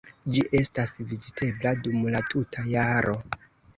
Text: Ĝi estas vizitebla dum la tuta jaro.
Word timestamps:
Ĝi 0.35 0.43
estas 0.59 0.95
vizitebla 1.11 1.75
dum 1.85 2.09
la 2.17 2.23
tuta 2.33 2.67
jaro. 2.75 3.19